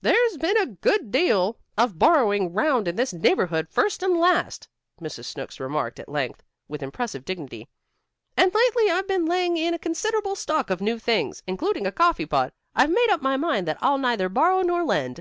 [0.00, 4.68] "There's been a good deal of borrowing 'round in this neighborhood first and last,"
[5.02, 5.26] Mrs.
[5.26, 7.68] Snooks remarked at length, with impressive dignity.
[8.38, 12.24] "And lately I've been laying in a considerable stock of new things, including a coffee
[12.24, 12.54] pot.
[12.74, 15.18] I've made up my mind that I'll neither borrow nor lend.